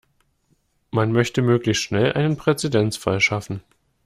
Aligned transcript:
Man 0.89 1.11
möchte 1.11 1.43
möglichst 1.43 1.83
schnell 1.83 2.13
einen 2.13 2.35
Präzedenzfall 2.35 3.19
schaffen. 3.21 3.61